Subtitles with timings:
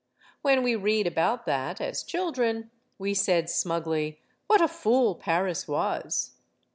[0.41, 6.31] When we read about that, as children, we said smugly: "What a fool Paris was!"